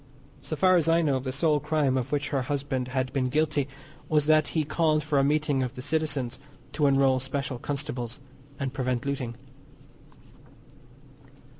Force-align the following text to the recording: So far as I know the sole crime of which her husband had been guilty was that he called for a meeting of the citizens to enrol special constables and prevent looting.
So 0.41 0.55
far 0.55 0.77
as 0.77 0.89
I 0.89 1.03
know 1.03 1.19
the 1.19 1.31
sole 1.31 1.59
crime 1.59 1.95
of 1.95 2.11
which 2.11 2.29
her 2.29 2.41
husband 2.41 2.87
had 2.87 3.13
been 3.13 3.27
guilty 3.29 3.67
was 4.09 4.25
that 4.25 4.47
he 4.57 4.63
called 4.63 5.03
for 5.03 5.19
a 5.19 5.23
meeting 5.23 5.61
of 5.61 5.75
the 5.75 5.81
citizens 5.83 6.39
to 6.73 6.87
enrol 6.87 7.19
special 7.19 7.59
constables 7.59 8.19
and 8.59 8.73
prevent 8.73 9.05
looting. 9.05 9.35